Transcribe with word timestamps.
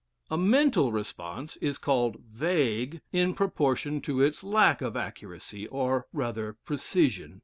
A 0.31 0.37
mental 0.39 0.91
response 0.91 1.57
is 1.57 1.77
called 1.77 2.17
"vague" 2.31 3.01
in 3.11 3.35
proportion 3.35 4.01
to 4.01 4.19
its 4.19 4.43
lack 4.43 4.81
of 4.81 4.97
accuracy, 4.97 5.67
or 5.67 6.07
rather 6.11 6.53
precision. 6.65 7.39